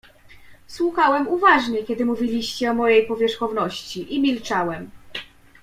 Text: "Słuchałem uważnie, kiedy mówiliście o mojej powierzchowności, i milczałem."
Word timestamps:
"Słuchałem 0.67 1.27
uważnie, 1.27 1.83
kiedy 1.83 2.05
mówiliście 2.05 2.71
o 2.71 2.73
mojej 2.73 3.07
powierzchowności, 3.07 4.15
i 4.15 4.21
milczałem." 4.21 4.91